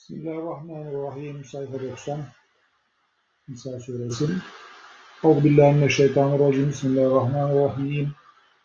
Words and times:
بسم 0.00 0.14
الله 0.14 0.38
الرحمن 0.42 0.86
الرحيم 0.92 1.42
صحيح 1.52 1.70
الرحمن 1.78 2.22
نساء 3.48 3.78
سورة 3.78 4.08
سن 4.18 4.32
أعوذ 5.24 5.40
بالله 5.44 5.72
من 5.72 5.84
الشيطان 5.84 6.28
الرجيم 6.34 6.68
بسم 6.68 6.86
الله 6.88 7.06
الرحمن 7.06 7.44
الرحيم 7.52 8.06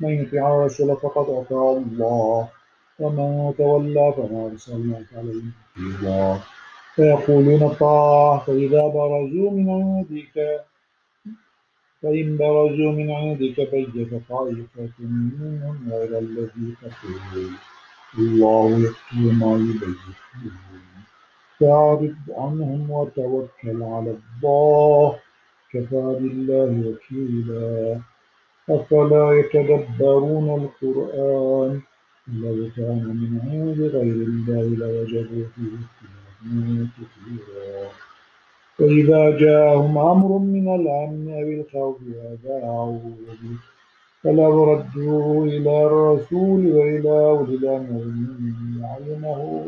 من 0.00 0.10
يطيع 0.20 0.44
الرسول 0.54 0.96
فقد 1.02 1.26
أطاع 1.40 1.70
الله 1.82 2.48
ومن 2.98 3.54
تولى 3.58 4.06
فما 4.16 4.40
أرسلناك 4.50 5.08
عليهم 5.18 5.50
حفيظا 5.74 6.40
فيقولون 6.94 7.62
طاعة 7.74 8.44
فإذا 8.46 8.82
برزوا 8.96 9.50
من 9.50 9.66
عندك 9.70 10.36
فإن 12.02 12.36
برزوا 12.36 12.92
من 12.98 13.10
عندك 13.10 13.58
بيت 13.72 14.12
طائفة 14.28 14.94
منهم 14.98 15.90
غير 15.92 16.18
الذي 16.18 16.68
تقول 16.82 17.50
الله 18.18 18.64
يكتب 18.84 19.24
ما 19.42 19.52
يبيت 19.56 20.25
فأعرض 21.60 22.14
عنهم 22.28 22.90
وتوكل 22.90 23.82
على 23.82 24.16
الله. 24.16 25.16
كفى 25.72 26.16
بالله 26.20 26.88
وكيلا. 26.88 28.00
أفلا 28.70 29.32
يتدبرون 29.32 30.48
القرآن؟ 30.60 31.80
لو 32.32 32.68
كان 32.76 33.02
من 33.06 33.40
عند 33.50 33.80
غير 33.80 34.18
الله 34.28 34.62
لوجدوا 34.62 35.44
فيه 35.54 35.76
اختلافا 35.82 36.88
كثيرا. 36.96 37.88
فإذا 38.78 39.38
جاءهم 39.38 39.98
أمر 39.98 40.38
من 40.38 40.74
الأمن 40.74 41.26
أو 41.34 41.48
الخوف 41.60 41.96
أذاعوا. 42.02 43.00
فلو 44.22 44.64
ردوا 44.64 45.46
إلى 45.46 45.86
الرسول 45.86 46.66
وإلى 46.66 47.10
أولي 47.10 47.54
الأمر 47.54 48.02
يعلمه 48.80 49.66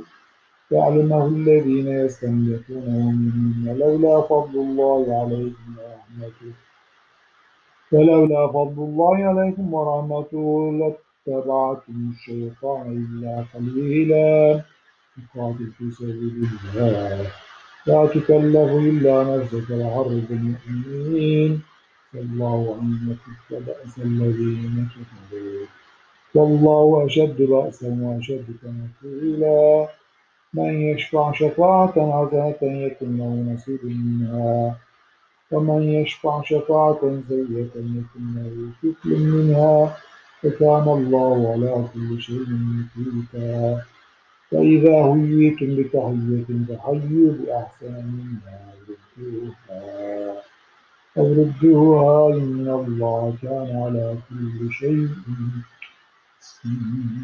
يعلمه 0.70 1.26
الذين 1.26 1.88
يستنبطونه 1.88 3.10
منهم 3.10 3.68
ولولا 3.68 4.20
فضل 4.20 4.56
الله 4.60 5.02
عليكم 5.20 5.68
ورحمته 5.78 6.52
فلولا 7.90 8.46
فضل 8.48 8.82
الله 8.82 9.16
عليكم 9.24 9.74
ورحمته 9.74 10.46
لاتبعتم 10.80 12.10
الشيطان 12.12 12.86
إلا 13.04 13.44
قليلا. 13.54 14.62
يقاتل 15.18 15.70
في 15.78 15.90
سبيل 15.90 16.48
الله 16.74 17.26
لا 17.86 18.06
تكلف 18.06 18.70
إلا 18.90 19.14
نفسك 19.36 19.70
وحرض 19.70 20.26
المؤمنين 20.30 21.62
والله 22.14 22.78
أن 22.80 22.88
يكف 23.08 23.66
بأس 23.66 23.98
الذين 23.98 24.88
كفروا. 24.94 25.66
والله 26.34 27.06
أشد 27.06 27.42
بأسا 27.42 27.88
وأشد 28.02 28.46
تنكيلا 28.62 29.88
من 30.54 30.80
يشفع 30.80 31.32
شفاعة 31.32 31.92
حسنة 31.92 32.56
يكن 32.62 33.16
له 33.18 33.54
نصيب 33.54 33.84
منها. 33.84 34.76
ومن 35.50 35.82
يشفع 35.82 36.42
شفاعة 36.42 37.00
سيئة 37.28 37.70
يكن 37.76 38.34
له 38.34 38.68
كفل 38.82 39.10
منها. 39.18 39.96
وكان 40.44 40.88
الله 40.88 41.52
على 41.52 41.84
كل 41.94 42.22
شيء 42.22 42.46
مقيتا. 42.48 43.82
فإذا 44.50 44.96
هيتم 45.14 45.76
بتحية 45.76 46.44
فحيوا 46.68 47.32
بأحسن 47.32 48.04
منها 48.16 48.72
ردوها 48.88 50.42
أو 51.18 51.32
ردوها 51.32 52.34
إن 52.34 52.68
الله 52.68 53.34
كان 53.42 53.82
على 53.82 54.16
كل 54.28 54.72
شيء 54.72 55.08
حسيبا 56.40 57.22